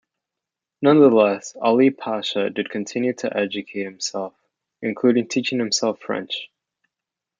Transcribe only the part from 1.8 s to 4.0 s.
Pasha did continue to educate